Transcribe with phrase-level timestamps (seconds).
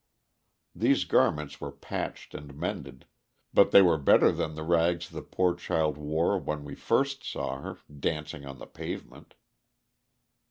[0.73, 3.05] These garments were patched and mended,
[3.53, 7.61] but they were better than the rags the poor child wore when we first saw
[7.61, 9.35] her, dancing on the pavement.